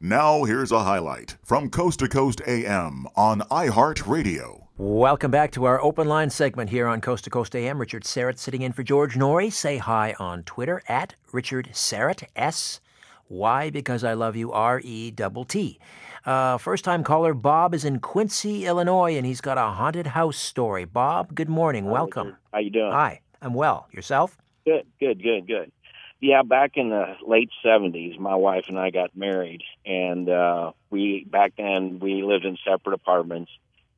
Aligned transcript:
Now, 0.00 0.44
here's 0.44 0.72
a 0.72 0.80
highlight 0.80 1.38
from 1.42 1.70
Coast 1.70 2.00
to 2.00 2.08
Coast 2.08 2.42
AM 2.46 3.06
on 3.16 3.40
iHeartRadio. 3.50 4.64
Welcome 4.76 5.30
back 5.30 5.52
to 5.52 5.64
our 5.64 5.80
open 5.80 6.06
line 6.06 6.28
segment 6.28 6.68
here 6.68 6.86
on 6.86 7.00
Coast 7.00 7.24
to 7.24 7.30
Coast 7.30 7.56
AM. 7.56 7.78
Richard 7.78 8.04
Syrett 8.04 8.38
sitting 8.38 8.60
in 8.60 8.72
for 8.72 8.82
George 8.82 9.14
Noory. 9.14 9.50
Say 9.50 9.78
hi 9.78 10.14
on 10.18 10.42
Twitter 10.42 10.82
at 10.86 11.14
Richard 11.32 11.70
Syrett, 11.72 12.24
S 12.36 12.82
Y 13.30 13.70
because 13.70 14.04
I 14.04 14.12
love 14.12 14.36
you, 14.36 14.52
R 14.52 14.82
E 14.84 15.10
double 15.10 15.46
T. 15.46 15.78
Uh, 16.26 16.58
first 16.58 16.84
time 16.84 17.02
caller 17.02 17.32
Bob 17.32 17.72
is 17.72 17.86
in 17.86 17.98
Quincy, 18.00 18.66
Illinois, 18.66 19.16
and 19.16 19.24
he's 19.24 19.40
got 19.40 19.56
a 19.56 19.62
haunted 19.62 20.08
house 20.08 20.36
story. 20.36 20.84
Bob, 20.84 21.34
good 21.34 21.48
morning. 21.48 21.86
Welcome. 21.86 22.36
How 22.52 22.58
you 22.58 22.68
doing? 22.68 22.92
Hi, 22.92 23.22
I'm 23.40 23.54
well. 23.54 23.88
Yourself? 23.92 24.36
Good, 24.66 24.84
good, 25.00 25.22
good, 25.22 25.46
good. 25.46 25.72
Yeah, 26.20 26.42
back 26.42 26.72
in 26.76 26.88
the 26.88 27.16
late 27.26 27.50
seventies, 27.62 28.18
my 28.18 28.34
wife 28.36 28.64
and 28.68 28.78
I 28.78 28.90
got 28.90 29.14
married, 29.14 29.62
and 29.84 30.28
uh, 30.28 30.72
we 30.88 31.24
back 31.24 31.52
then 31.58 31.98
we 32.00 32.22
lived 32.22 32.46
in 32.46 32.56
separate 32.64 32.94
apartments, 32.94 33.50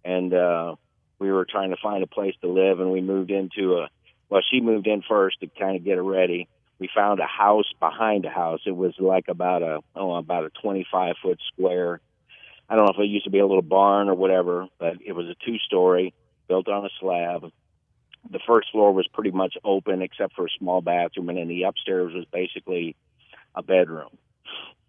and 0.05 0.35
uh, 0.35 0.75
we 1.21 1.31
were 1.31 1.45
trying 1.45 1.71
to 1.71 1.77
find 1.81 2.03
a 2.03 2.09
place 2.09 2.35
to 2.41 2.49
live, 2.49 2.81
and 2.81 2.91
we 2.91 3.01
moved 3.01 3.31
into 3.31 3.77
a. 3.77 3.89
Well, 4.29 4.43
she 4.51 4.61
moved 4.61 4.89
in 4.89 5.03
first 5.09 5.41
to 5.41 5.47
kind 5.47 5.77
of 5.77 5.85
get 5.85 5.97
it 5.97 6.03
ready. 6.03 6.49
We 6.81 6.91
found 6.95 7.21
a 7.21 7.27
house 7.27 7.73
behind 7.79 8.25
a 8.25 8.31
house. 8.31 8.61
It 8.67 8.77
was 8.77 8.95
like 8.99 9.29
about 9.29 9.63
a 9.63 9.79
oh 9.95 10.17
about 10.17 10.45
a 10.45 10.51
twenty 10.61 10.85
five 10.91 11.15
foot 11.23 11.39
square. 11.53 12.01
I 12.69 12.75
don't 12.75 12.87
know 12.87 12.93
if 12.95 13.01
it 13.01 13.09
used 13.09 13.25
to 13.25 13.31
be 13.31 13.39
a 13.39 13.47
little 13.47 13.63
barn 13.63 14.09
or 14.09 14.15
whatever, 14.15 14.67
but 14.79 14.97
it 15.07 15.13
was 15.13 15.27
a 15.29 15.37
two 15.47 15.59
story 15.59 16.13
built 16.49 16.69
on 16.69 16.85
a 16.85 16.91
slab 16.99 17.53
the 18.31 18.41
first 18.47 18.71
floor 18.71 18.93
was 18.93 19.07
pretty 19.09 19.31
much 19.31 19.57
open 19.65 20.03
except 20.03 20.35
for 20.35 20.47
a 20.47 20.59
small 20.59 20.81
bathroom, 20.81 21.29
and 21.29 21.39
then 21.39 21.49
the 21.49 21.65
upstairs 21.65 22.13
was 22.15 22.25
basically 22.33 22.97
a 23.55 23.63
bedroom. 23.63 24.11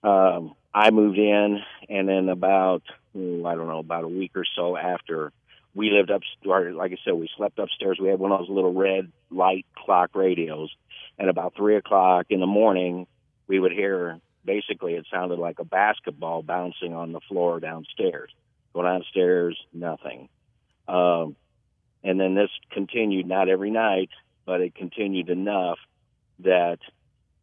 Um, 0.04 0.56
I 0.74 0.92
moved 0.92 1.18
in, 1.18 1.60
and 1.90 2.08
then 2.08 2.30
about 2.30 2.84
oh, 3.16 3.46
I 3.46 3.56
don't 3.56 3.68
know 3.68 3.80
about 3.80 4.04
a 4.04 4.10
week 4.10 4.32
or 4.36 4.46
so 4.56 4.78
after 4.78 5.32
we 5.76 5.92
lived 5.92 6.12
up, 6.12 6.22
like 6.44 6.92
I 6.92 6.98
said, 7.06 7.14
we 7.14 7.30
slept 7.38 7.60
upstairs. 7.60 8.00
We 8.02 8.10
had 8.10 8.20
one 8.20 8.32
of 8.32 8.40
those 8.40 8.50
little 8.50 8.74
red 8.74 9.12
light 9.30 9.66
clock 9.76 10.12
radios, 10.16 10.74
and 11.18 11.30
about 11.30 11.56
three 11.56 11.76
o'clock 11.76 12.28
in 12.30 12.40
the 12.40 12.48
morning, 12.48 13.08
we 13.48 13.60
would 13.60 13.72
hear 13.72 14.20
basically 14.46 14.94
it 14.94 15.06
sounded 15.12 15.38
like 15.38 15.60
a 15.60 15.64
basketball 15.64 16.42
bouncing 16.42 16.94
on 16.94 17.12
the 17.12 17.20
floor 17.22 17.60
downstairs. 17.60 18.32
Go 18.74 18.84
downstairs, 18.84 19.58
nothing. 19.74 20.30
Um, 20.88 21.36
and 22.04 22.20
then 22.20 22.36
this 22.36 22.50
continued 22.72 23.28
not 23.28 23.50
every 23.50 23.72
night, 23.72 24.10
but 24.46 24.62
it 24.62 24.76
continued 24.76 25.30
enough 25.30 25.80
that 26.40 26.80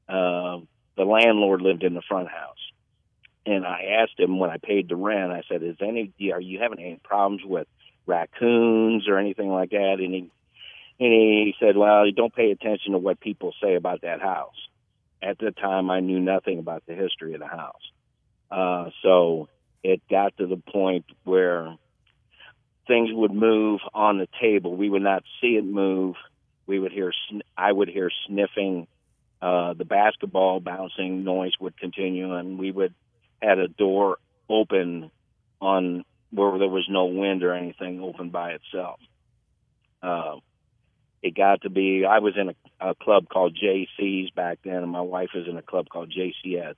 uh, 0.09 0.59
the 0.97 1.05
landlord 1.05 1.61
lived 1.61 1.83
in 1.83 1.95
the 1.95 2.03
front 2.03 2.29
house. 2.29 2.57
And 3.45 3.65
I 3.65 4.01
asked 4.01 4.19
him 4.19 4.39
when 4.39 4.51
I 4.51 4.57
paid 4.57 4.89
the 4.89 4.97
rent, 4.97 5.31
I 5.31 5.43
said, 5.49 5.63
"Is 5.63 5.77
any 5.81 6.13
are 6.33 6.41
you 6.41 6.59
having 6.59 6.81
any 6.81 7.01
problems 7.05 7.43
with 7.45 7.69
raccoons 8.07 9.07
or 9.09 9.19
anything 9.19 9.51
like 9.51 9.71
that?" 9.71 9.97
And 10.01 10.15
he 10.15 10.31
and 10.99 11.13
he 11.13 11.55
said, 11.61 11.77
"Well, 11.77 12.11
don't 12.11 12.35
pay 12.35 12.51
attention 12.51 12.93
to 12.93 12.99
what 12.99 13.21
people 13.21 13.55
say 13.63 13.75
about 13.75 14.01
that 14.01 14.21
house." 14.21 14.57
At 15.23 15.39
the 15.39 15.51
time, 15.51 15.91
I 15.91 16.01
knew 16.01 16.19
nothing 16.19 16.59
about 16.59 16.85
the 16.87 16.95
history 16.95 17.35
of 17.35 17.41
the 17.41 17.47
house, 17.47 17.91
uh, 18.51 18.91
so 19.03 19.49
it 19.83 20.03
got 20.11 20.37
to 20.39 20.47
the 20.47 20.57
point 20.57 21.05
where 21.23 21.77
things 22.87 23.11
would 23.13 23.33
move 23.33 23.81
on 23.95 24.19
the 24.19 24.29
table. 24.41 24.77
We 24.77 24.89
would 24.89 25.03
not 25.03 25.25
see 25.41 25.57
it 25.57 25.65
move. 25.65 26.17
We 26.67 26.79
would 26.79 26.93
hear, 26.93 27.13
I 27.57 27.71
would 27.71 27.89
hear 27.89 28.11
sniffing. 28.27 28.87
Uh, 29.41 29.75
the 29.75 29.85
basketball 29.85 30.61
bouncing 30.61 31.25
noise 31.25 31.53
would 31.61 31.77
continue, 31.79 32.35
and 32.35 32.59
we 32.59 32.71
would 32.71 32.95
had 33.43 33.59
a 33.59 33.69
door 33.69 34.19
open 34.49 35.11
on 35.61 36.05
where 36.31 36.59
there 36.59 36.69
was 36.69 36.87
no 36.89 37.07
wind 37.07 37.43
or 37.43 37.53
anything 37.53 38.01
open 38.01 38.31
by 38.31 38.53
itself. 38.53 38.99
Uh, 40.03 40.37
it 41.23 41.35
got 41.35 41.63
to 41.63 41.71
be 41.71 42.05
I 42.05 42.19
was 42.21 42.35
in 42.37 42.51
a, 42.51 42.91
a 42.91 42.95
club 42.95 43.29
called 43.29 43.57
JC's 43.63 44.31
back 44.31 44.59
then, 44.65 44.77
and 44.77 44.91
my 44.91 45.01
wife 45.01 45.31
was 45.35 45.47
in 45.49 45.57
a 45.57 45.63
club 45.63 45.89
called 45.89 46.13
JCS, 46.17 46.75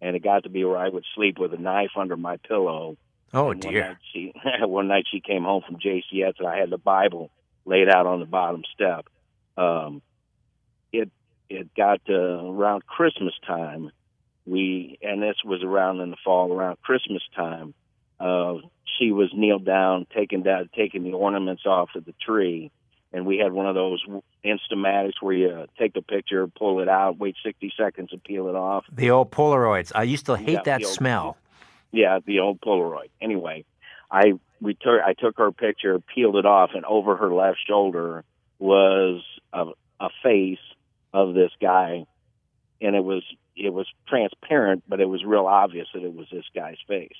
and 0.00 0.16
it 0.16 0.22
got 0.22 0.44
to 0.44 0.48
be 0.48 0.64
where 0.64 0.76
I 0.76 0.88
would 0.88 1.04
sleep 1.14 1.38
with 1.38 1.52
a 1.52 1.58
knife 1.58 1.90
under 1.96 2.16
my 2.16 2.36
pillow 2.36 2.96
Oh 3.34 3.50
and 3.50 3.60
dear. 3.60 3.80
One 3.82 3.88
night, 3.90 3.96
she, 4.12 4.32
one 4.66 4.88
night 4.88 5.04
she 5.10 5.20
came 5.20 5.42
home 5.44 5.62
from 5.66 5.76
JCS 5.76 6.34
and 6.38 6.48
I 6.48 6.58
had 6.58 6.70
the 6.70 6.78
Bible 6.78 7.30
laid 7.64 7.88
out 7.88 8.06
on 8.06 8.20
the 8.20 8.26
bottom 8.26 8.62
step. 8.74 9.06
Um, 9.56 10.02
it 10.92 11.10
it 11.48 11.74
got 11.76 12.04
to 12.06 12.14
around 12.14 12.86
Christmas 12.86 13.34
time. 13.46 13.90
We 14.46 14.98
and 15.02 15.22
this 15.22 15.36
was 15.44 15.62
around 15.62 16.00
in 16.00 16.10
the 16.10 16.16
fall 16.24 16.52
around 16.52 16.80
Christmas 16.82 17.22
time. 17.34 17.74
Uh, 18.20 18.54
she 18.98 19.12
was 19.12 19.30
kneeled 19.34 19.64
down, 19.64 20.06
taking 20.14 20.42
down, 20.42 20.70
taking 20.74 21.02
the 21.02 21.12
ornaments 21.12 21.64
off 21.66 21.90
of 21.96 22.04
the 22.04 22.14
tree, 22.24 22.70
and 23.12 23.26
we 23.26 23.36
had 23.38 23.52
one 23.52 23.66
of 23.66 23.74
those 23.74 24.02
Instamatics 24.44 25.14
where 25.20 25.34
you 25.34 25.66
take 25.78 25.92
the 25.92 26.00
picture, 26.02 26.46
pull 26.46 26.80
it 26.80 26.88
out, 26.88 27.18
wait 27.18 27.34
60 27.44 27.72
seconds, 27.76 28.10
and 28.12 28.22
peel 28.22 28.46
it 28.48 28.54
off. 28.54 28.84
The 28.92 29.10
old 29.10 29.32
Polaroids. 29.32 29.90
I 29.94 30.04
used 30.04 30.24
to 30.26 30.36
hate 30.36 30.50
Yeah, 30.50 30.62
that 30.64 30.84
old- 30.84 30.94
smell. 30.94 31.36
Yeah, 31.96 32.18
the 32.26 32.40
old 32.40 32.60
Polaroid. 32.60 33.08
Anyway, 33.22 33.64
I 34.10 34.34
we 34.60 34.74
took 34.74 35.00
I 35.02 35.14
took 35.14 35.38
her 35.38 35.50
picture, 35.50 35.98
peeled 35.98 36.36
it 36.36 36.44
off, 36.44 36.72
and 36.74 36.84
over 36.84 37.16
her 37.16 37.32
left 37.32 37.56
shoulder 37.66 38.22
was 38.58 39.22
a, 39.54 39.68
a 39.98 40.10
face 40.22 40.58
of 41.14 41.32
this 41.32 41.52
guy, 41.58 42.04
and 42.82 42.94
it 42.94 43.02
was 43.02 43.22
it 43.56 43.72
was 43.72 43.86
transparent, 44.06 44.84
but 44.86 45.00
it 45.00 45.08
was 45.08 45.24
real 45.24 45.46
obvious 45.46 45.88
that 45.94 46.02
it 46.02 46.14
was 46.14 46.26
this 46.30 46.44
guy's 46.54 46.76
face. 46.86 47.16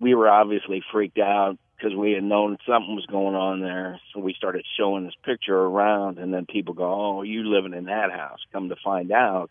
We 0.00 0.16
were 0.16 0.28
obviously 0.28 0.82
freaked 0.90 1.20
out 1.20 1.56
because 1.76 1.96
we 1.96 2.10
had 2.14 2.24
known 2.24 2.58
something 2.66 2.96
was 2.96 3.06
going 3.06 3.36
on 3.36 3.60
there, 3.60 4.00
so 4.12 4.18
we 4.18 4.34
started 4.34 4.64
showing 4.76 5.04
this 5.04 5.14
picture 5.24 5.56
around, 5.56 6.18
and 6.18 6.34
then 6.34 6.46
people 6.46 6.74
go, 6.74 6.92
"Oh, 6.92 7.22
you 7.22 7.44
living 7.44 7.74
in 7.74 7.84
that 7.84 8.10
house?" 8.10 8.40
Come 8.52 8.70
to 8.70 8.76
find 8.82 9.12
out 9.12 9.50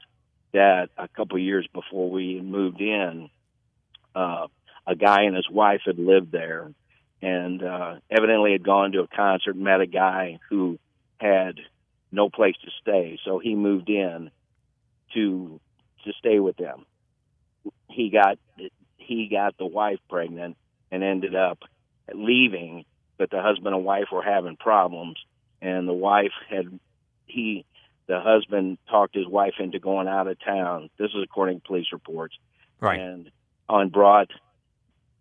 that 0.51 0.89
a 0.97 1.07
couple 1.07 1.37
years 1.39 1.65
before 1.71 2.09
we 2.09 2.41
moved 2.41 2.81
in, 2.81 3.29
uh, 4.15 4.47
a 4.87 4.95
guy 4.95 5.23
and 5.23 5.35
his 5.35 5.49
wife 5.49 5.81
had 5.85 5.97
lived 5.99 6.31
there 6.31 6.71
and 7.21 7.63
uh, 7.63 7.95
evidently 8.09 8.53
had 8.53 8.63
gone 8.63 8.91
to 8.93 9.01
a 9.01 9.07
concert, 9.07 9.55
met 9.55 9.81
a 9.81 9.85
guy 9.87 10.39
who 10.49 10.79
had 11.19 11.59
no 12.11 12.29
place 12.29 12.55
to 12.63 12.71
stay, 12.81 13.19
so 13.23 13.39
he 13.39 13.55
moved 13.55 13.89
in 13.89 14.31
to 15.13 15.59
to 16.03 16.13
stay 16.13 16.39
with 16.39 16.57
them. 16.57 16.85
He 17.89 18.09
got 18.09 18.39
he 18.97 19.27
got 19.27 19.57
the 19.57 19.65
wife 19.65 19.99
pregnant 20.09 20.57
and 20.91 21.03
ended 21.03 21.35
up 21.35 21.59
leaving, 22.13 22.85
but 23.17 23.29
the 23.29 23.41
husband 23.41 23.75
and 23.75 23.85
wife 23.85 24.07
were 24.11 24.23
having 24.23 24.57
problems, 24.57 25.17
and 25.61 25.87
the 25.87 25.93
wife 25.93 26.33
had 26.49 26.79
he 27.27 27.65
the 28.07 28.19
husband 28.19 28.77
talked 28.89 29.15
his 29.15 29.27
wife 29.27 29.53
into 29.59 29.79
going 29.79 30.07
out 30.07 30.27
of 30.27 30.37
town. 30.43 30.89
This 30.97 31.11
is 31.11 31.23
according 31.23 31.61
to 31.61 31.67
police 31.67 31.87
reports 31.93 32.35
Right. 32.79 32.99
and 32.99 33.31
on 33.71 33.89
brought 33.89 34.29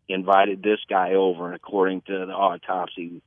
invited 0.08 0.62
this 0.62 0.80
guy 0.88 1.14
over 1.14 1.46
and 1.46 1.54
according 1.54 2.00
to 2.02 2.26
the 2.26 2.32
autopsy 2.32 3.22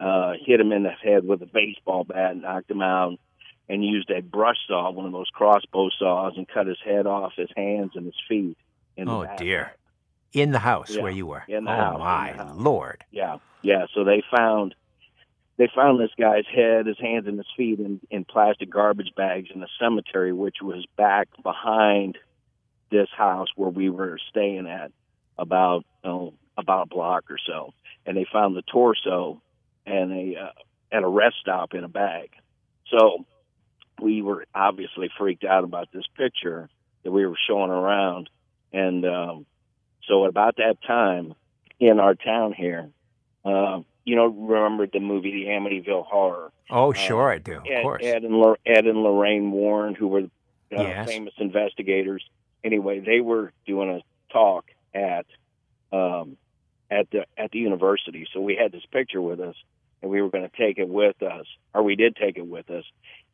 uh 0.00 0.32
hit 0.44 0.58
him 0.60 0.72
in 0.72 0.82
the 0.82 0.90
head 0.90 1.24
with 1.24 1.40
a 1.42 1.46
baseball 1.46 2.02
bat 2.04 2.36
knocked 2.36 2.70
him 2.70 2.82
out 2.82 3.16
and 3.68 3.84
used 3.84 4.10
a 4.10 4.20
brush 4.20 4.56
saw 4.66 4.90
one 4.90 5.06
of 5.06 5.12
those 5.12 5.30
crossbow 5.32 5.88
saws 5.98 6.32
and 6.36 6.48
cut 6.48 6.66
his 6.66 6.78
head 6.84 7.06
off 7.06 7.32
his 7.36 7.48
hands 7.56 7.92
and 7.94 8.04
his 8.06 8.14
feet 8.28 8.56
in 8.96 9.08
Oh 9.08 9.26
dear. 9.38 9.72
In 10.32 10.50
the 10.50 10.58
house 10.58 10.90
Yeah, 10.96 11.02
where 11.02 11.12
you 11.12 11.26
were. 11.26 11.44
in 11.46 11.64
the 11.64 11.70
oh 11.70 11.74
house, 11.74 11.98
my 12.00 12.32
the 12.32 12.44
house. 12.44 12.56
lord. 12.58 13.04
yeah 13.12 13.36
yeah 13.62 13.86
so 13.94 14.02
they 14.02 14.20
found 14.36 14.74
they 15.56 15.68
found 15.72 16.00
this 16.00 16.10
guy's 16.18 16.46
head 16.52 16.86
his 16.86 16.98
hands 16.98 17.28
and 17.28 17.38
his 17.38 17.46
feet 17.56 17.78
in 17.78 18.00
in 18.10 18.24
plastic 18.24 18.68
garbage 18.70 19.12
bags 19.16 19.50
in 19.54 19.62
a 19.62 19.68
cemetery 19.80 20.32
which 20.32 20.56
was 20.60 20.84
back 20.96 21.28
behind 21.44 22.18
this 22.94 23.08
house 23.16 23.48
where 23.56 23.70
we 23.70 23.90
were 23.90 24.18
staying 24.30 24.66
at 24.68 24.90
about 25.36 25.84
oh, 26.04 26.32
about 26.56 26.86
a 26.86 26.94
block 26.94 27.24
or 27.30 27.38
so 27.46 27.72
and 28.06 28.16
they 28.16 28.26
found 28.32 28.54
the 28.56 28.62
torso 28.62 29.42
and 29.86 30.12
a 30.12 30.36
uh, 30.40 30.96
at 30.96 31.02
a 31.02 31.08
rest 31.08 31.36
stop 31.40 31.74
in 31.74 31.82
a 31.84 31.88
bag 31.88 32.28
so 32.88 33.24
we 34.00 34.22
were 34.22 34.44
obviously 34.54 35.08
freaked 35.18 35.44
out 35.44 35.64
about 35.64 35.88
this 35.92 36.04
picture 36.16 36.68
that 37.02 37.10
we 37.12 37.26
were 37.26 37.36
showing 37.48 37.70
around 37.70 38.30
and 38.72 39.04
um 39.04 39.46
so 40.08 40.24
about 40.24 40.56
that 40.56 40.76
time 40.86 41.34
in 41.80 41.98
our 41.98 42.14
town 42.14 42.52
here 42.56 42.88
Uh, 43.44 43.80
you 44.06 44.16
know, 44.16 44.26
remember 44.26 44.86
the 44.86 45.00
movie 45.00 45.32
The 45.32 45.46
Amityville 45.50 46.04
Horror? 46.06 46.52
Oh, 46.70 46.92
sure, 46.92 47.30
I 47.30 47.38
do. 47.38 47.56
Of 47.56 47.66
Ed, 47.66 47.82
course. 47.82 48.02
Ed 48.04 48.22
and 48.24 48.34
Lor- 48.34 48.58
Ed 48.66 48.84
and 48.86 49.02
Lorraine 49.02 49.50
Warren, 49.50 49.94
who 49.94 50.08
were 50.08 50.20
uh, 50.20 50.82
Yes. 50.88 51.08
famous 51.08 51.32
investigators. 51.38 52.22
Anyway, 52.64 53.00
they 53.00 53.20
were 53.20 53.52
doing 53.66 53.90
a 53.90 54.32
talk 54.32 54.64
at 54.94 55.26
um, 55.92 56.36
at 56.90 57.10
the 57.10 57.26
at 57.36 57.50
the 57.50 57.58
university, 57.58 58.26
so 58.32 58.40
we 58.40 58.56
had 58.56 58.72
this 58.72 58.84
picture 58.90 59.20
with 59.20 59.38
us, 59.38 59.54
and 60.00 60.10
we 60.10 60.22
were 60.22 60.30
going 60.30 60.48
to 60.48 60.56
take 60.56 60.78
it 60.78 60.88
with 60.88 61.22
us, 61.22 61.46
or 61.74 61.82
we 61.82 61.94
did 61.94 62.16
take 62.16 62.38
it 62.38 62.46
with 62.46 62.70
us, 62.70 62.84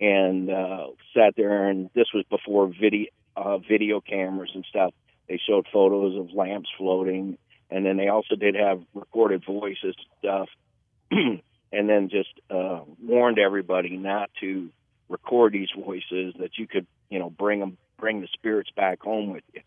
and 0.01 0.51
uh, 0.51 0.87
sat 1.15 1.35
there. 1.37 1.69
And 1.69 1.91
this 1.95 2.09
was 2.13 2.25
before 2.29 2.67
video 2.69 3.07
uh, 3.37 3.59
video 3.59 4.01
cameras 4.01 4.51
and 4.55 4.65
stuff. 4.69 4.93
They 5.29 5.41
showed 5.49 5.67
photos 5.73 6.19
of 6.19 6.35
lamps 6.35 6.69
floating, 6.77 7.39
and 7.71 7.87
then 7.87 7.97
they 7.97 8.09
also 8.09 8.35
did 8.35 8.57
have 8.57 8.83
recorded 8.95 9.45
voices 9.47 9.95
stuff, 10.19 10.49
and 11.11 11.41
then 11.71 12.09
just 12.11 12.33
uh, 12.51 12.81
warned 13.01 13.39
everybody 13.39 13.97
not 13.97 14.31
to 14.41 14.71
record 15.09 15.53
these 15.53 15.69
voices 15.77 16.35
that 16.39 16.57
you 16.57 16.67
could 16.67 16.87
you 17.11 17.19
know 17.19 17.31
bring 17.31 17.61
them 17.61 17.77
bring 18.01 18.21
the 18.21 18.29
spirits 18.33 18.71
back 18.75 19.03
home 19.03 19.33
with 19.33 19.45
you. 19.55 19.61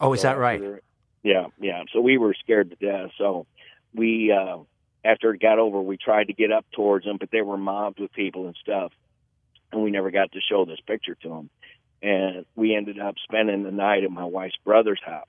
Oh, 0.00 0.12
is 0.12 0.22
so 0.22 0.28
that 0.28 0.38
right? 0.38 0.60
yeah 1.22 1.46
yeah. 1.60 1.82
So 1.92 2.00
we 2.00 2.18
were 2.18 2.34
scared 2.34 2.70
to 2.70 2.76
death. 2.76 3.10
So 3.18 3.46
we 3.94 4.32
uh 4.32 4.58
after 5.04 5.34
it 5.34 5.40
got 5.40 5.58
over 5.58 5.80
we 5.80 5.96
tried 5.96 6.28
to 6.28 6.32
get 6.32 6.50
up 6.50 6.64
towards 6.72 7.04
them 7.04 7.18
but 7.18 7.30
they 7.30 7.42
were 7.42 7.58
mobbed 7.58 8.00
with 8.00 8.12
people 8.12 8.46
and 8.46 8.56
stuff 8.60 8.92
and 9.70 9.82
we 9.82 9.90
never 9.90 10.10
got 10.10 10.32
to 10.32 10.40
show 10.40 10.64
this 10.64 10.80
picture 10.86 11.14
to 11.14 11.28
them 11.28 11.50
and 12.02 12.46
we 12.56 12.74
ended 12.74 12.98
up 12.98 13.14
spending 13.22 13.62
the 13.62 13.70
night 13.70 14.02
at 14.02 14.10
my 14.10 14.24
wife's 14.24 14.56
brother's 14.64 15.00
house 15.04 15.26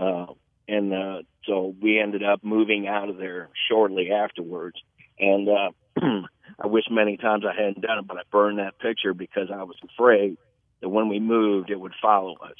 uh 0.00 0.26
and 0.68 0.92
uh 0.92 1.22
so 1.46 1.74
we 1.80 1.98
ended 1.98 2.22
up 2.22 2.42
moving 2.42 2.88
out 2.88 3.08
of 3.08 3.18
there 3.18 3.48
shortly 3.68 4.10
afterwards. 4.10 4.76
And 5.18 5.48
uh 5.48 5.70
I 6.58 6.66
wish 6.66 6.84
many 6.90 7.16
times 7.16 7.44
I 7.46 7.54
hadn't 7.54 7.82
done 7.82 7.98
it, 7.98 8.06
but 8.06 8.16
I 8.16 8.22
burned 8.30 8.58
that 8.58 8.78
picture 8.78 9.14
because 9.14 9.48
I 9.52 9.62
was 9.62 9.76
afraid 9.84 10.36
that 10.80 10.88
when 10.88 11.08
we 11.08 11.20
moved, 11.20 11.70
it 11.70 11.80
would 11.80 11.94
follow 12.00 12.34
us. 12.42 12.54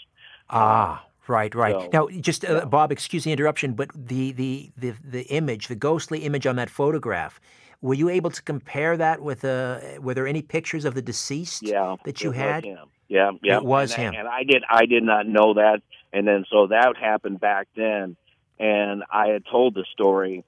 Ah, 0.51 1.05
right, 1.29 1.55
right. 1.55 1.75
So- 1.75 1.91
now, 1.93 2.21
just 2.21 2.45
uh, 2.45 2.55
yeah. 2.55 2.65
Bob, 2.65 2.93
excuse 2.93 3.25
the 3.25 3.33
interruption, 3.33 3.75
but 3.75 3.91
the, 3.95 4.33
the 4.33 4.71
the 4.77 4.95
the 5.05 5.23
image, 5.25 5.69
the 5.69 5.75
ghostly 5.75 6.21
image 6.21 6.47
on 6.47 6.57
that 6.57 6.71
photograph, 6.71 7.41
were 7.81 7.95
you 7.95 8.09
able 8.09 8.31
to 8.31 8.43
compare 8.43 8.97
that 8.97 9.21
with? 9.21 9.45
Uh, 9.45 9.81
were 10.01 10.15
there 10.15 10.27
any 10.27 10.43
pictures 10.43 10.85
of 10.85 10.95
the 10.95 11.03
deceased? 11.03 11.63
Yeah, 11.63 11.97
that 12.05 12.23
you 12.23 12.31
it 12.31 12.37
was 12.37 12.43
had? 12.43 12.65
him. 12.65 12.87
Yeah, 13.09 13.31
yeah, 13.43 13.57
It 13.59 13.65
was 13.65 13.93
and, 13.93 14.01
I- 14.01 14.05
him. 14.05 14.15
and 14.19 14.29
I 14.29 14.43
did. 14.45 14.63
I 14.69 14.87
did 14.87 15.03
not 15.03 15.27
know 15.27 15.55
that, 15.55 15.83
and 16.13 16.27
then 16.27 16.45
so 16.51 16.69
that 16.69 16.95
happened 17.01 17.41
back 17.41 17.69
then, 17.77 18.17
and 18.59 19.05
I 19.11 19.29
had 19.29 19.45
told 19.51 19.75
the 19.75 19.85
story 19.93 20.45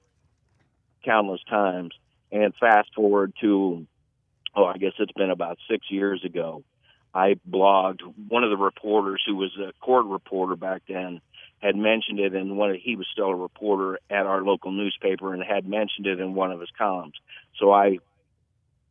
countless 1.05 1.41
times. 1.49 1.91
And 2.31 2.53
fast 2.59 2.93
forward 2.93 3.33
to, 3.41 3.87
oh, 4.55 4.63
I 4.65 4.77
guess 4.77 4.91
it's 4.99 5.11
been 5.13 5.31
about 5.31 5.57
six 5.67 5.89
years 5.89 6.23
ago. 6.23 6.63
I 7.13 7.35
blogged 7.49 8.01
one 8.27 8.43
of 8.43 8.49
the 8.49 8.57
reporters 8.57 9.23
who 9.25 9.35
was 9.35 9.51
a 9.57 9.73
court 9.83 10.05
reporter 10.05 10.55
back 10.55 10.83
then 10.87 11.21
had 11.59 11.75
mentioned 11.75 12.19
it 12.19 12.33
in 12.33 12.55
one 12.55 12.71
of, 12.71 12.77
he 12.77 12.95
was 12.95 13.07
still 13.11 13.29
a 13.29 13.35
reporter 13.35 13.99
at 14.09 14.25
our 14.25 14.41
local 14.43 14.71
newspaper 14.71 15.33
and 15.33 15.43
had 15.43 15.67
mentioned 15.67 16.07
it 16.07 16.19
in 16.19 16.33
one 16.33 16.51
of 16.51 16.59
his 16.59 16.69
columns. 16.77 17.15
So 17.59 17.71
I 17.71 17.99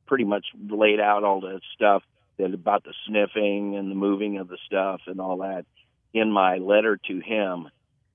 pretty 0.07 0.25
much 0.25 0.47
laid 0.69 1.01
out 1.01 1.25
all 1.25 1.41
the 1.41 1.61
stuff 1.75 2.03
that 2.39 2.53
about 2.53 2.85
the 2.85 2.95
sniffing 3.07 3.77
and 3.77 3.91
the 3.91 3.95
moving 3.95 4.39
of 4.39 4.49
the 4.49 4.59
stuff 4.67 5.01
and 5.07 5.21
all 5.21 5.39
that 5.39 5.65
in 6.13 6.31
my 6.31 6.57
letter 6.57 6.99
to 7.09 7.21
him. 7.21 7.69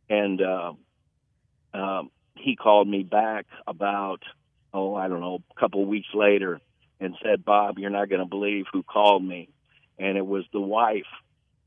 And 0.09 0.41
uh, 0.41 0.73
um, 1.73 2.11
he 2.35 2.55
called 2.55 2.88
me 2.88 3.03
back 3.03 3.45
about, 3.65 4.21
oh, 4.73 4.95
I 4.95 5.07
don't 5.07 5.21
know, 5.21 5.41
a 5.55 5.59
couple 5.59 5.81
of 5.81 5.88
weeks 5.88 6.09
later 6.13 6.59
and 7.00 7.15
said, 7.23 7.44
Bob, 7.44 7.79
you're 7.79 7.89
not 7.89 8.09
going 8.09 8.21
to 8.21 8.27
believe 8.27 8.65
who 8.71 8.83
called 8.83 9.23
me. 9.23 9.50
And 10.03 10.17
it 10.17 10.25
was 10.25 10.44
the 10.51 10.59
wife 10.59 11.05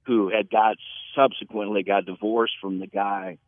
who 0.04 0.28
had 0.28 0.50
got 0.50 0.76
subsequently 1.14 1.82
got 1.82 2.04
divorced 2.04 2.52
from 2.60 2.78
the 2.80 2.86
guy 2.86 3.38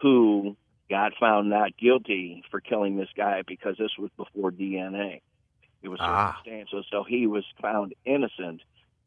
who 0.00 0.56
got 0.88 1.12
found 1.20 1.50
not 1.50 1.76
guilty 1.76 2.42
for 2.50 2.58
killing 2.60 2.96
this 2.96 3.10
guy 3.14 3.42
because 3.46 3.76
this 3.78 3.90
was 3.98 4.10
before 4.16 4.50
DNA. 4.50 5.20
It 5.82 5.88
was 5.88 6.00
Ah. 6.02 6.38
circumstantial, 6.42 6.82
so 6.90 7.04
he 7.04 7.26
was 7.26 7.44
found 7.60 7.94
innocent. 8.06 8.62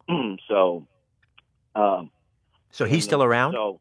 so, 0.47 0.85
um, 1.75 2.11
So 2.69 2.85
he's 2.85 3.03
still 3.03 3.19
then- 3.19 3.27
around. 3.27 3.53
So, 3.53 3.79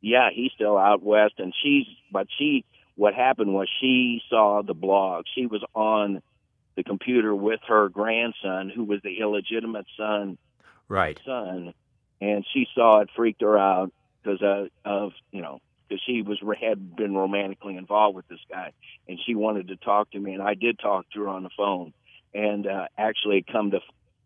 yeah, 0.00 0.30
he's 0.32 0.52
still 0.52 0.78
out 0.78 1.02
west, 1.02 1.34
and 1.38 1.52
she's. 1.60 1.86
But 2.12 2.28
she, 2.38 2.64
what 2.94 3.14
happened 3.14 3.52
was 3.52 3.68
she 3.80 4.22
saw 4.30 4.62
the 4.62 4.74
blog. 4.74 5.24
She 5.34 5.46
was 5.46 5.62
on 5.74 6.22
the 6.76 6.84
computer 6.84 7.34
with 7.34 7.60
her 7.66 7.88
grandson, 7.88 8.70
who 8.70 8.84
was 8.84 9.00
the 9.02 9.18
illegitimate 9.18 9.86
son 9.96 10.38
right. 10.88 11.18
son, 11.24 11.74
and 12.20 12.44
she 12.52 12.66
saw 12.74 13.00
it, 13.00 13.10
freaked 13.14 13.42
her 13.42 13.58
out 13.58 13.92
because 14.22 14.42
uh, 14.42 14.66
of 14.84 15.12
you 15.30 15.42
know 15.42 15.60
because 15.88 16.02
she 16.04 16.22
was 16.22 16.38
had 16.60 16.96
been 16.96 17.14
romantically 17.14 17.76
involved 17.76 18.16
with 18.16 18.28
this 18.28 18.40
guy, 18.50 18.72
and 19.08 19.18
she 19.24 19.34
wanted 19.34 19.68
to 19.68 19.76
talk 19.76 20.10
to 20.10 20.18
me, 20.18 20.34
and 20.34 20.42
I 20.42 20.54
did 20.54 20.78
talk 20.78 21.06
to 21.12 21.22
her 21.22 21.28
on 21.28 21.42
the 21.42 21.50
phone, 21.56 21.92
and 22.34 22.66
uh, 22.66 22.86
actually 22.96 23.44
come 23.50 23.70
to 23.72 23.80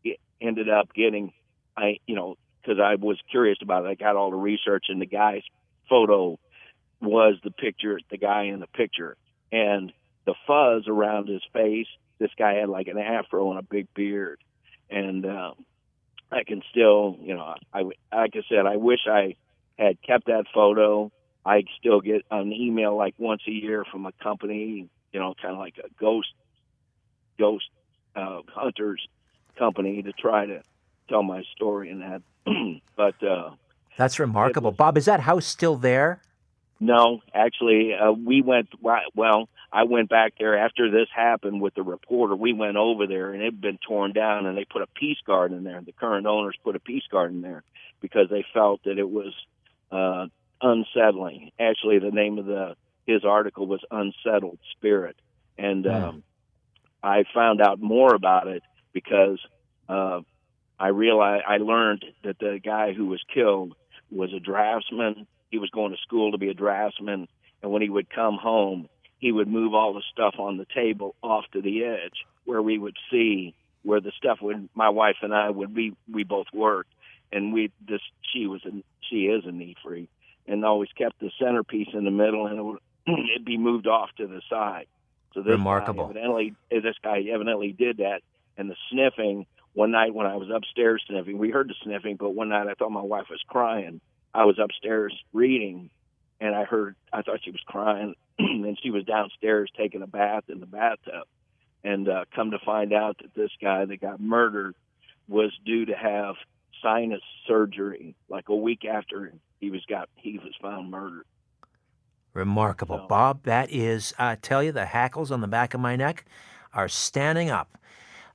it 0.04 0.18
ended 0.40 0.68
up 0.68 0.92
getting 0.94 1.32
I 1.76 1.98
you 2.06 2.14
know 2.14 2.36
because 2.60 2.78
I 2.80 2.94
was 2.94 3.18
curious 3.30 3.58
about 3.62 3.84
it, 3.84 3.88
I 3.88 3.94
got 3.94 4.16
all 4.16 4.30
the 4.30 4.36
research, 4.36 4.86
and 4.88 5.00
the 5.00 5.06
guy's 5.06 5.42
photo 5.88 6.38
was 7.00 7.34
the 7.42 7.50
picture, 7.50 7.98
the 8.10 8.18
guy 8.18 8.44
in 8.44 8.60
the 8.60 8.68
picture, 8.68 9.16
and 9.50 9.92
the 10.24 10.34
fuzz 10.46 10.86
around 10.86 11.28
his 11.28 11.42
face. 11.52 11.88
This 12.18 12.30
guy 12.38 12.54
had 12.54 12.68
like 12.68 12.86
an 12.86 12.98
afro 12.98 13.50
and 13.50 13.58
a 13.58 13.62
big 13.62 13.92
beard, 13.94 14.38
and 14.88 15.26
um, 15.26 15.54
I 16.32 16.44
can 16.44 16.62
still, 16.70 17.16
you 17.20 17.34
know, 17.34 17.54
I 17.72 17.82
like 17.82 17.94
I 18.12 18.42
said, 18.48 18.66
I 18.66 18.76
wish 18.76 19.00
I 19.06 19.36
had 19.78 20.00
kept 20.02 20.26
that 20.26 20.44
photo. 20.52 21.12
I 21.44 21.64
still 21.78 22.00
get 22.00 22.22
an 22.30 22.52
email 22.52 22.96
like 22.96 23.14
once 23.18 23.42
a 23.46 23.50
year 23.50 23.84
from 23.90 24.06
a 24.06 24.12
company, 24.22 24.88
you 25.12 25.20
know, 25.20 25.34
kind 25.40 25.52
of 25.52 25.58
like 25.58 25.74
a 25.78 25.88
ghost 26.00 26.28
ghost 27.38 27.68
uh, 28.16 28.40
hunters 28.48 29.06
company 29.58 30.02
to 30.02 30.12
try 30.12 30.46
to 30.46 30.62
tell 31.08 31.22
my 31.22 31.42
story 31.54 31.90
and 31.90 32.00
that. 32.02 32.22
but 32.96 33.22
uh, 33.22 33.50
That's 33.98 34.18
remarkable. 34.18 34.70
was- 34.70 34.76
Bob, 34.78 34.96
is 34.96 35.04
that 35.04 35.20
house 35.20 35.46
still 35.46 35.76
there? 35.76 36.22
No, 36.82 37.20
actually, 37.32 37.94
uh, 37.94 38.10
we 38.10 38.42
went. 38.42 38.68
Well, 39.14 39.48
I 39.72 39.84
went 39.84 40.08
back 40.08 40.34
there 40.36 40.58
after 40.58 40.90
this 40.90 41.06
happened 41.14 41.62
with 41.62 41.74
the 41.74 41.84
reporter. 41.84 42.34
We 42.34 42.52
went 42.52 42.76
over 42.76 43.06
there, 43.06 43.32
and 43.32 43.40
it 43.40 43.46
had 43.46 43.60
been 43.60 43.78
torn 43.86 44.12
down, 44.12 44.46
and 44.46 44.58
they 44.58 44.64
put 44.64 44.82
a 44.82 44.88
peace 44.88 45.18
guard 45.24 45.52
in 45.52 45.62
there. 45.62 45.80
The 45.80 45.92
current 45.92 46.26
owners 46.26 46.56
put 46.64 46.74
a 46.74 46.80
peace 46.80 47.04
guard 47.08 47.30
in 47.30 47.40
there 47.40 47.62
because 48.00 48.28
they 48.30 48.44
felt 48.52 48.82
that 48.84 48.98
it 48.98 49.08
was 49.08 49.32
uh, 49.92 50.26
unsettling. 50.60 51.52
Actually, 51.60 52.00
the 52.00 52.10
name 52.10 52.38
of 52.38 52.46
the 52.46 52.74
his 53.06 53.24
article 53.24 53.68
was 53.68 53.80
"Unsettled 53.92 54.58
Spirit," 54.76 55.16
and 55.56 55.86
Hmm. 55.86 55.92
um, 55.92 56.22
I 57.00 57.22
found 57.32 57.60
out 57.60 57.80
more 57.80 58.12
about 58.12 58.48
it 58.48 58.64
because 58.92 59.38
uh, 59.88 60.20
I 60.80 60.88
realized 60.88 61.44
I 61.46 61.58
learned 61.58 62.04
that 62.24 62.40
the 62.40 62.58
guy 62.62 62.92
who 62.92 63.06
was 63.06 63.22
killed 63.32 63.76
was 64.10 64.32
a 64.32 64.40
draftsman. 64.40 65.28
He 65.52 65.58
was 65.58 65.70
going 65.70 65.92
to 65.92 66.00
school 66.00 66.32
to 66.32 66.38
be 66.38 66.48
a 66.48 66.54
draftsman, 66.54 67.28
and 67.62 67.70
when 67.70 67.82
he 67.82 67.90
would 67.90 68.08
come 68.08 68.38
home, 68.38 68.88
he 69.18 69.30
would 69.30 69.46
move 69.46 69.74
all 69.74 69.92
the 69.92 70.02
stuff 70.10 70.36
on 70.38 70.56
the 70.56 70.66
table 70.74 71.14
off 71.22 71.44
to 71.52 71.60
the 71.60 71.84
edge 71.84 72.24
where 72.44 72.62
we 72.62 72.78
would 72.78 72.96
see 73.10 73.54
where 73.82 74.00
the 74.00 74.12
stuff 74.16 74.38
would. 74.40 74.70
My 74.74 74.88
wife 74.88 75.16
and 75.20 75.34
I 75.34 75.50
would 75.50 75.76
we 75.76 75.94
we 76.10 76.24
both 76.24 76.46
worked, 76.54 76.94
and 77.30 77.52
we 77.52 77.70
this 77.86 78.00
she 78.32 78.46
was 78.46 78.64
a 78.64 78.70
she 79.10 79.26
is 79.26 79.44
a 79.44 79.52
neat 79.52 79.76
freak, 79.84 80.08
and 80.48 80.64
always 80.64 80.88
kept 80.96 81.20
the 81.20 81.30
centerpiece 81.38 81.88
in 81.92 82.04
the 82.04 82.10
middle, 82.10 82.46
and 82.46 82.58
it 82.58 82.62
would 82.62 82.78
it'd 83.06 83.44
be 83.44 83.58
moved 83.58 83.86
off 83.86 84.08
to 84.16 84.26
the 84.26 84.40
side. 84.48 84.86
So 85.34 85.42
this 85.42 85.50
Remarkable. 85.50 86.04
Guy 86.06 86.10
evidently, 86.12 86.54
this 86.70 86.96
guy 87.04 87.20
evidently 87.30 87.72
did 87.72 87.98
that, 87.98 88.22
and 88.56 88.70
the 88.70 88.76
sniffing. 88.90 89.46
One 89.74 89.90
night 89.90 90.14
when 90.14 90.26
I 90.26 90.36
was 90.36 90.50
upstairs 90.54 91.02
sniffing, 91.06 91.38
we 91.38 91.50
heard 91.50 91.68
the 91.68 91.74
sniffing, 91.82 92.16
but 92.16 92.30
one 92.30 92.50
night 92.50 92.66
I 92.68 92.74
thought 92.74 92.90
my 92.90 93.00
wife 93.00 93.26
was 93.30 93.40
crying. 93.48 94.02
I 94.34 94.44
was 94.44 94.58
upstairs 94.58 95.14
reading, 95.32 95.90
and 96.40 96.54
I 96.54 96.64
heard. 96.64 96.96
I 97.12 97.22
thought 97.22 97.40
she 97.44 97.50
was 97.50 97.60
crying, 97.66 98.14
and 98.38 98.78
she 98.82 98.90
was 98.90 99.04
downstairs 99.04 99.70
taking 99.76 100.02
a 100.02 100.06
bath 100.06 100.44
in 100.48 100.60
the 100.60 100.66
bathtub. 100.66 101.26
And 101.84 102.08
uh, 102.08 102.24
come 102.34 102.52
to 102.52 102.58
find 102.64 102.92
out 102.92 103.18
that 103.18 103.34
this 103.34 103.50
guy 103.60 103.84
that 103.84 104.00
got 104.00 104.20
murdered 104.20 104.76
was 105.28 105.50
due 105.64 105.84
to 105.86 105.94
have 105.94 106.36
sinus 106.82 107.22
surgery, 107.46 108.14
like 108.28 108.48
a 108.48 108.54
week 108.56 108.84
after 108.84 109.32
he 109.60 109.70
was 109.70 109.84
got 109.86 110.08
he 110.16 110.38
was 110.38 110.52
found 110.60 110.90
murdered. 110.90 111.24
Remarkable. 112.34 112.98
So- 112.98 113.06
Bob, 113.08 113.42
that 113.44 113.70
is, 113.70 114.14
I 114.18 114.36
tell 114.36 114.62
you, 114.62 114.72
the 114.72 114.86
hackles 114.86 115.30
on 115.30 115.40
the 115.40 115.48
back 115.48 115.74
of 115.74 115.80
my 115.80 115.96
neck 115.96 116.24
are 116.72 116.88
standing 116.88 117.50
up. 117.50 117.76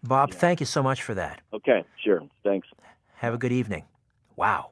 Bob, 0.03 0.31
thank 0.31 0.59
you 0.59 0.65
so 0.65 0.83
much 0.83 1.01
for 1.01 1.15
that. 1.15 1.41
Okay, 1.51 1.83
sure, 2.03 2.21
thanks. 2.43 2.67
Have 3.15 3.33
a 3.33 3.37
good 3.37 3.51
evening. 3.51 3.85
Wow. 4.35 4.71